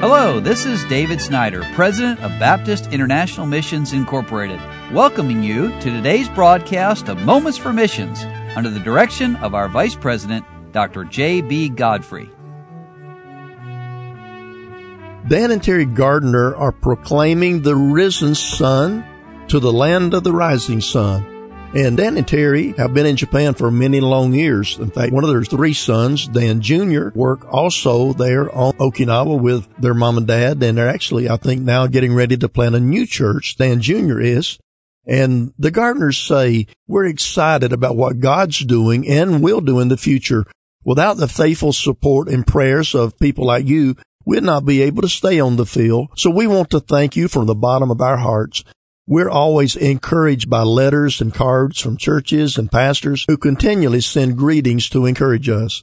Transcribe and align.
Hello, 0.00 0.38
this 0.38 0.64
is 0.64 0.84
David 0.84 1.20
Snyder, 1.20 1.64
President 1.74 2.20
of 2.20 2.30
Baptist 2.38 2.92
International 2.92 3.46
Missions 3.46 3.92
Incorporated, 3.92 4.60
welcoming 4.92 5.42
you 5.42 5.70
to 5.80 5.90
today's 5.90 6.28
broadcast 6.28 7.08
of 7.08 7.20
Moments 7.22 7.58
for 7.58 7.72
Missions 7.72 8.22
under 8.54 8.70
the 8.70 8.78
direction 8.78 9.34
of 9.36 9.56
our 9.56 9.68
Vice 9.68 9.96
President, 9.96 10.46
Dr. 10.70 11.02
J.B. 11.02 11.70
Godfrey. 11.70 12.30
Dan 15.26 15.50
and 15.50 15.60
Terry 15.60 15.84
Gardner 15.84 16.54
are 16.54 16.70
proclaiming 16.70 17.62
the 17.62 17.74
risen 17.74 18.36
Son 18.36 19.04
to 19.48 19.58
the 19.58 19.72
land 19.72 20.14
of 20.14 20.22
the 20.22 20.32
rising 20.32 20.80
sun. 20.80 21.37
And 21.74 21.98
Dan 21.98 22.16
and 22.16 22.26
Terry 22.26 22.72
have 22.78 22.94
been 22.94 23.04
in 23.04 23.16
Japan 23.16 23.52
for 23.52 23.70
many 23.70 24.00
long 24.00 24.32
years. 24.32 24.78
In 24.78 24.90
fact, 24.90 25.12
one 25.12 25.22
of 25.22 25.28
their 25.28 25.44
three 25.44 25.74
sons, 25.74 26.26
Dan 26.26 26.62
Jr., 26.62 27.10
work 27.14 27.46
also 27.52 28.14
there 28.14 28.50
on 28.54 28.72
Okinawa 28.74 29.38
with 29.38 29.68
their 29.76 29.92
mom 29.92 30.16
and 30.16 30.26
dad. 30.26 30.62
And 30.62 30.78
they're 30.78 30.88
actually, 30.88 31.28
I 31.28 31.36
think, 31.36 31.60
now 31.60 31.86
getting 31.86 32.14
ready 32.14 32.38
to 32.38 32.48
plant 32.48 32.74
a 32.74 32.80
new 32.80 33.06
church. 33.06 33.56
Dan 33.58 33.82
Jr. 33.82 34.18
is. 34.18 34.58
And 35.06 35.52
the 35.58 35.70
Gardners 35.70 36.26
say, 36.26 36.66
we're 36.86 37.06
excited 37.06 37.72
about 37.72 37.96
what 37.96 38.20
God's 38.20 38.60
doing 38.60 39.06
and 39.06 39.42
will 39.42 39.60
do 39.60 39.78
in 39.80 39.88
the 39.88 39.96
future. 39.98 40.46
Without 40.84 41.18
the 41.18 41.28
faithful 41.28 41.74
support 41.74 42.28
and 42.28 42.46
prayers 42.46 42.94
of 42.94 43.18
people 43.18 43.44
like 43.44 43.66
you, 43.66 43.94
we'd 44.24 44.42
not 44.42 44.64
be 44.64 44.80
able 44.82 45.02
to 45.02 45.08
stay 45.08 45.38
on 45.38 45.56
the 45.56 45.66
field. 45.66 46.08
So 46.16 46.30
we 46.30 46.46
want 46.46 46.70
to 46.70 46.80
thank 46.80 47.14
you 47.14 47.28
from 47.28 47.46
the 47.46 47.54
bottom 47.54 47.90
of 47.90 48.00
our 48.00 48.16
hearts. 48.16 48.64
We're 49.10 49.30
always 49.30 49.74
encouraged 49.74 50.50
by 50.50 50.64
letters 50.64 51.22
and 51.22 51.32
cards 51.32 51.80
from 51.80 51.96
churches 51.96 52.58
and 52.58 52.70
pastors 52.70 53.24
who 53.26 53.38
continually 53.38 54.02
send 54.02 54.36
greetings 54.36 54.90
to 54.90 55.06
encourage 55.06 55.48
us. 55.48 55.82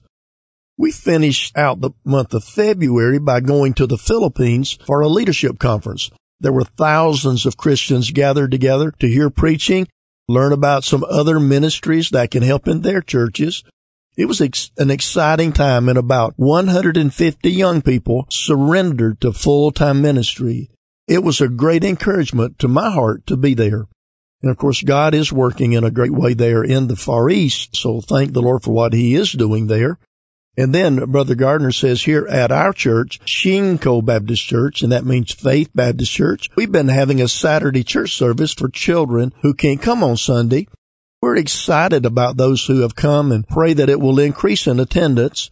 We 0.77 0.91
finished 0.91 1.57
out 1.57 1.81
the 1.81 1.89
month 2.03 2.35
of 2.35 2.43
February 2.43 3.17
by 3.17 3.39
going 3.39 3.73
to 3.75 3.87
the 3.87 3.97
Philippines 3.97 4.77
for 4.85 5.01
a 5.01 5.07
leadership 5.07 5.57
conference. 5.57 6.11
There 6.39 6.53
were 6.53 6.65
thousands 6.65 7.47
of 7.47 7.57
Christians 7.57 8.11
gathered 8.11 8.51
together 8.51 8.91
to 8.99 9.07
hear 9.07 9.31
preaching, 9.31 9.87
learn 10.27 10.53
about 10.53 10.83
some 10.83 11.03
other 11.09 11.39
ministries 11.39 12.11
that 12.11 12.29
can 12.29 12.43
help 12.43 12.67
in 12.67 12.81
their 12.81 13.01
churches. 13.01 13.63
It 14.15 14.25
was 14.25 14.39
ex- 14.39 14.69
an 14.77 14.91
exciting 14.91 15.51
time 15.51 15.89
and 15.89 15.97
about 15.97 16.35
150 16.35 17.51
young 17.51 17.81
people 17.81 18.27
surrendered 18.29 19.19
to 19.21 19.33
full-time 19.33 20.03
ministry. 20.03 20.69
It 21.07 21.23
was 21.23 21.39
a 21.39 21.47
great 21.47 21.83
encouragement 21.83 22.59
to 22.59 22.67
my 22.67 22.89
heart 22.89 23.25
to 23.27 23.37
be 23.37 23.53
there. 23.53 23.85
And 24.41 24.51
of 24.51 24.57
course, 24.57 24.81
God 24.81 25.13
is 25.13 25.31
working 25.31 25.73
in 25.73 25.83
a 25.83 25.91
great 25.91 26.11
way 26.11 26.33
there 26.33 26.63
in 26.63 26.87
the 26.87 26.95
Far 26.95 27.29
East. 27.29 27.75
So 27.75 28.01
thank 28.01 28.33
the 28.33 28.41
Lord 28.41 28.63
for 28.63 28.71
what 28.71 28.93
he 28.93 29.15
is 29.15 29.31
doing 29.31 29.67
there. 29.67 29.97
And 30.57 30.73
then 30.73 31.11
Brother 31.11 31.35
Gardner 31.35 31.71
says 31.71 32.03
here 32.03 32.25
at 32.27 32.51
our 32.51 32.71
church, 32.71 33.19
Shinko 33.25 34.05
Baptist 34.05 34.43
Church, 34.43 34.81
and 34.81 34.91
that 34.91 35.05
means 35.05 35.33
Faith 35.33 35.69
Baptist 35.75 36.11
Church, 36.11 36.49
we've 36.55 36.71
been 36.71 36.87
having 36.87 37.21
a 37.21 37.27
Saturday 37.27 37.83
church 37.83 38.13
service 38.13 38.53
for 38.53 38.69
children 38.69 39.33
who 39.41 39.53
can't 39.53 39.81
come 39.81 40.03
on 40.03 40.15
Sunday. 40.15 40.67
We're 41.21 41.35
excited 41.35 42.05
about 42.05 42.37
those 42.37 42.67
who 42.67 42.81
have 42.81 42.95
come 42.95 43.31
and 43.31 43.47
pray 43.47 43.73
that 43.73 43.89
it 43.89 43.99
will 43.99 44.19
increase 44.19 44.65
in 44.65 44.79
attendance. 44.79 45.49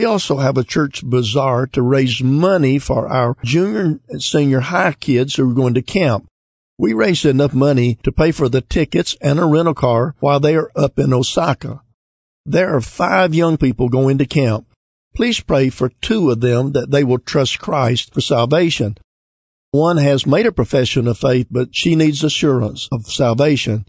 We 0.00 0.06
also 0.06 0.38
have 0.38 0.56
a 0.56 0.64
church 0.64 1.04
bazaar 1.04 1.66
to 1.66 1.82
raise 1.82 2.22
money 2.22 2.78
for 2.78 3.06
our 3.06 3.36
junior 3.44 4.00
and 4.08 4.22
senior 4.22 4.60
high 4.60 4.92
kids 4.92 5.34
who 5.34 5.50
are 5.50 5.52
going 5.52 5.74
to 5.74 5.82
camp. 5.82 6.26
We 6.78 6.94
raised 6.94 7.26
enough 7.26 7.52
money 7.52 7.98
to 8.04 8.10
pay 8.10 8.32
for 8.32 8.48
the 8.48 8.62
tickets 8.62 9.14
and 9.20 9.38
a 9.38 9.44
rental 9.44 9.74
car 9.74 10.14
while 10.20 10.40
they 10.40 10.56
are 10.56 10.70
up 10.74 10.98
in 10.98 11.12
Osaka. 11.12 11.82
There 12.46 12.74
are 12.74 12.80
five 12.80 13.34
young 13.34 13.58
people 13.58 13.90
going 13.90 14.16
to 14.16 14.24
camp. 14.24 14.66
Please 15.14 15.40
pray 15.40 15.68
for 15.68 15.90
two 16.00 16.30
of 16.30 16.40
them 16.40 16.72
that 16.72 16.90
they 16.90 17.04
will 17.04 17.18
trust 17.18 17.58
Christ 17.58 18.14
for 18.14 18.22
salvation. 18.22 18.96
One 19.70 19.98
has 19.98 20.26
made 20.26 20.46
a 20.46 20.50
profession 20.50 21.08
of 21.08 21.18
faith, 21.18 21.48
but 21.50 21.76
she 21.76 21.94
needs 21.94 22.24
assurance 22.24 22.88
of 22.90 23.04
salvation. 23.04 23.84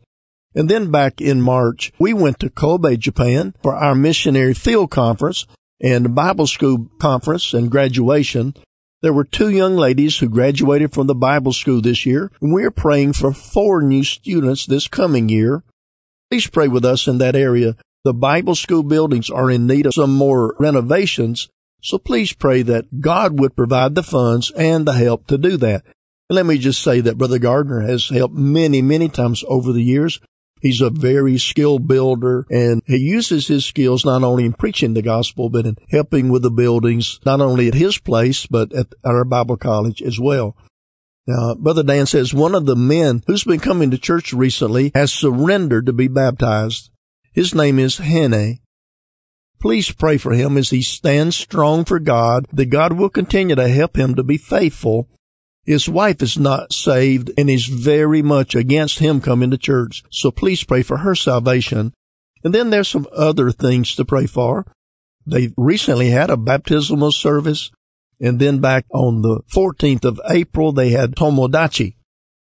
And 0.54 0.68
then 0.68 0.92
back 0.92 1.22
in 1.22 1.42
March, 1.42 1.94
we 1.98 2.14
went 2.14 2.42
to 2.42 2.50
Kobe, 2.50 2.98
Japan 2.98 3.56
for 3.64 3.74
our 3.74 3.96
missionary 3.96 4.54
field 4.54 4.92
conference 4.92 5.48
and 5.82 6.16
Bible 6.16 6.48
school 6.48 6.90
conference 7.00 7.54
and 7.54 7.72
graduation. 7.72 8.54
There 9.02 9.14
were 9.14 9.24
two 9.24 9.50
young 9.50 9.76
ladies 9.76 10.20
who 10.20 10.30
graduated 10.30 10.94
from 10.94 11.08
the 11.08 11.16
Bible 11.16 11.54
school 11.54 11.82
this 11.82 12.06
year, 12.06 12.32
and 12.40 12.54
we 12.54 12.64
are 12.64 12.72
praying 12.72 13.14
for 13.14 13.34
four 13.34 13.82
new 13.82 14.04
students 14.04 14.66
this 14.66 14.88
coming 14.88 15.28
year. 15.28 15.64
Please 16.30 16.48
pray 16.48 16.68
with 16.68 16.86
us 16.86 17.08
in 17.08 17.18
that 17.18 17.36
area. 17.36 17.76
The 18.04 18.14
Bible 18.14 18.56
school 18.56 18.84
buildings 18.84 19.30
are 19.30 19.50
in 19.50 19.66
need 19.66 19.88
of 19.88 19.94
some 19.94 20.14
more 20.14 20.56
renovations, 20.60 21.50
so 21.82 21.98
please 21.98 22.34
pray 22.34 22.62
that 22.62 23.02
God 23.02 23.40
would 23.40 23.56
provide 23.56 23.96
the 23.96 24.04
funds 24.04 24.52
and 24.52 24.86
the 24.86 24.94
help 24.94 25.26
to 25.28 25.38
do 25.38 25.58
that. 25.58 25.84
And 26.30 26.36
let 26.36 26.46
me 26.46 26.60
just 26.60 26.82
say 26.82 27.02
that 27.02 27.18
Brother 27.18 27.40
Gardner 27.40 27.82
has 27.82 28.10
helped 28.10 28.36
many, 28.36 28.82
many 28.82 29.10
times 29.10 29.44
over 29.48 29.74
the 29.74 29.84
years 29.84 30.22
He's 30.62 30.80
a 30.80 30.92
very 30.92 31.38
skilled 31.40 31.88
builder 31.88 32.46
and 32.50 32.82
he 32.86 32.98
uses 32.98 33.48
his 33.48 33.66
skills 33.66 34.06
not 34.06 34.24
only 34.24 34.46
in 34.46 34.54
preaching 34.54 34.94
the 34.94 35.02
gospel, 35.02 35.50
but 35.50 35.66
in 35.66 35.76
helping 35.90 36.30
with 36.30 36.44
the 36.44 36.52
buildings, 36.52 37.20
not 37.26 37.42
only 37.42 37.68
at 37.68 37.74
his 37.74 37.98
place, 37.98 38.46
but 38.46 38.72
at 38.74 38.88
our 39.04 39.26
Bible 39.26 39.58
college 39.58 40.02
as 40.02 40.20
well. 40.20 40.56
Now, 41.28 41.56
Brother 41.56 41.84
Dan 41.84 42.06
says 42.06 42.34
one 42.34 42.56
of 42.56 42.66
the 42.66 42.76
men 42.76 43.24
who's 43.26 43.44
been 43.44 43.60
coming 43.60 43.92
to 43.92 43.98
church 43.98 44.34
recently 44.34 44.92
has 44.94 45.12
surrendered 45.12 45.88
to 45.88 45.94
be 45.94 46.08
baptized. 46.08 46.92
His 47.34 47.56
name 47.56 47.80
is 47.80 47.98
Hene. 47.98 48.60
Please 49.60 49.92
pray 49.92 50.18
for 50.18 50.34
him 50.34 50.58
as 50.58 50.72
he 50.72 50.82
stands 50.82 51.36
strong 51.36 51.86
for 51.86 52.00
God, 52.00 52.48
that 52.52 52.66
God 52.68 52.94
will 52.94 53.10
continue 53.10 53.56
to 53.56 53.68
help 53.68 53.96
him 53.96 54.16
to 54.16 54.24
be 54.24 54.38
faithful 54.38 55.08
his 55.64 55.88
wife 55.88 56.22
is 56.22 56.38
not 56.38 56.74
saved 56.74 57.32
and 57.38 57.50
is 57.50 57.66
very 57.66 58.22
much 58.22 58.56
against 58.56 59.00
him 59.00 59.22
coming 59.22 59.52
to 59.52 59.58
church. 59.58 60.04
So 60.10 60.32
please 60.32 60.64
pray 60.64 60.82
for 60.82 60.98
her 60.98 61.16
salvation. 61.16 61.94
And 62.44 62.54
then 62.54 62.72
there's 62.72 62.88
some 62.88 63.08
other 63.16 63.52
things 63.52 63.96
to 63.96 64.06
pray 64.06 64.26
for. 64.26 64.66
They 65.26 65.54
recently 65.56 66.10
had 66.10 66.32
a 66.32 66.38
baptismal 66.38 67.12
service. 67.12 67.70
And 68.20 68.40
then 68.40 68.60
back 68.60 68.86
on 68.92 69.22
the 69.22 69.42
14th 69.54 70.06
of 70.06 70.20
April, 70.30 70.72
they 70.72 70.90
had 70.90 71.16
Tomodachi. 71.16 71.96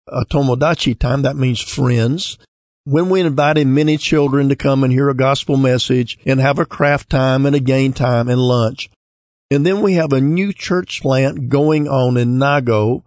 A 0.08 0.26
Tomodachi 0.26 0.98
time, 0.98 1.22
that 1.24 1.36
means 1.36 1.60
friends. 1.60 2.38
When 2.86 3.10
we 3.10 3.20
invited 3.20 3.68
many 3.68 3.98
children 3.98 4.48
to 4.50 4.56
come 4.56 4.84
and 4.84 4.94
hear 4.94 5.10
a 5.10 5.16
gospel 5.16 5.58
message 5.58 6.18
and 6.26 6.40
have 6.40 6.58
a 6.58 6.66
craft 6.66 7.10
time 7.10 7.46
and 7.46 7.56
a 7.56 7.60
game 7.60 7.92
time 7.92 8.30
and 8.30 8.40
lunch. 8.40 8.90
And 9.52 9.66
then 9.66 9.82
we 9.82 9.94
have 9.94 10.14
a 10.14 10.22
new 10.22 10.54
church 10.54 11.02
plant 11.02 11.50
going 11.50 11.88
on 11.88 12.18
in 12.18 12.40
Nago 12.40 13.04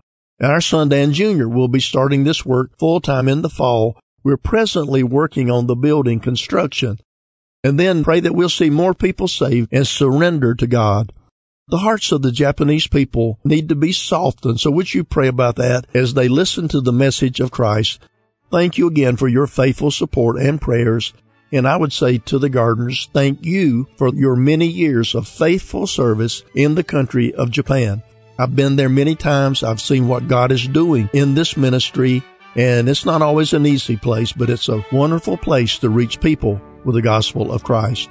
our 0.51 0.61
son 0.61 0.89
Dan 0.89 1.13
Jr. 1.13 1.47
will 1.47 1.69
be 1.69 1.81
starting 1.81 2.25
this 2.25 2.45
work 2.45 2.77
full 2.79 3.01
time 3.01 3.29
in 3.29 3.43
the 3.43 3.49
fall. 3.49 3.97
We're 4.25 4.37
presently 4.37 5.03
working 5.03 5.51
on 5.51 5.67
the 5.67 5.77
building 5.77 6.21
construction. 6.21 6.99
And 7.65 7.79
then 7.79 8.03
pray 8.03 8.19
that 8.21 8.35
we'll 8.35 8.49
see 8.49 8.71
more 8.71 8.95
people 8.95 9.29
saved 9.29 9.69
and 9.71 9.87
surrender 9.87 10.55
to 10.55 10.67
God. 10.67 11.13
The 11.69 11.79
hearts 11.79 12.11
of 12.11 12.23
the 12.23 12.33
Japanese 12.33 12.89
people 12.89 13.39
need 13.45 13.69
to 13.69 13.77
be 13.77 13.93
softened. 13.93 14.59
So 14.59 14.71
would 14.73 14.93
you 14.93 15.05
pray 15.05 15.29
about 15.29 15.57
that 15.57 15.87
as 15.95 16.15
they 16.15 16.29
listen 16.29 16.67
to 16.69 16.81
the 16.81 16.93
message 16.93 17.39
of 17.39 17.53
Christ? 17.53 18.01
Thank 18.51 18.77
you 18.77 18.89
again 18.89 19.17
for 19.17 19.29
your 19.29 19.47
faithful 19.47 19.91
support 19.91 20.39
and 20.39 20.61
prayers. 20.61 21.15
And 21.53 21.69
I 21.69 21.77
would 21.77 21.93
say 21.93 22.19
to 22.19 22.39
the 22.39 22.51
Gardners, 22.51 23.09
thank 23.13 23.45
you 23.45 23.87
for 23.97 24.09
your 24.09 24.35
many 24.35 24.67
years 24.67 25.15
of 25.15 25.29
faithful 25.29 25.87
service 25.87 26.43
in 26.55 26.75
the 26.75 26.85
country 26.85 27.33
of 27.33 27.51
Japan. 27.51 28.03
I've 28.43 28.57
been 28.57 28.75
there 28.75 28.89
many 28.89 29.15
times. 29.15 29.63
I've 29.63 29.81
seen 29.81 30.09
what 30.09 30.27
God 30.27 30.51
is 30.51 30.67
doing 30.67 31.09
in 31.13 31.35
this 31.37 31.57
ministry, 31.57 32.25
and 32.57 32.89
it's 32.89 33.07
not 33.07 33.23
always 33.23 33.53
an 33.53 33.67
easy 33.67 33.97
place, 33.97 34.33
but 34.33 34.51
it's 34.51 34.69
a 34.69 34.85
wonderful 34.91 35.37
place 35.37 35.79
to 35.79 35.89
reach 35.89 36.21
people 36.21 36.61
with 36.85 36.97
the 36.97 37.03
gospel 37.03 37.53
of 37.53 37.63
Christ. 37.63 38.11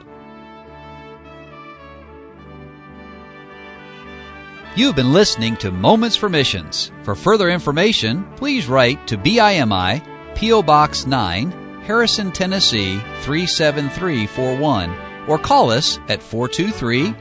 You've 4.78 4.95
been 4.95 5.11
listening 5.11 5.57
to 5.57 5.69
Moments 5.69 6.16
for 6.16 6.29
Missions. 6.29 6.93
For 7.03 7.13
further 7.13 7.49
information, 7.49 8.23
please 8.37 8.67
write 8.67 9.05
to 9.07 9.17
BIMI, 9.17 10.01
P.O. 10.35 10.63
Box 10.63 11.05
9, 11.05 11.51
Harrison, 11.81 12.31
Tennessee 12.31 12.99
37341, 13.23 14.95
or 15.27 15.37
call 15.37 15.72
us 15.72 15.99
at 16.07 16.23
423 16.23 17.13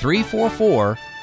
344 0.00 0.98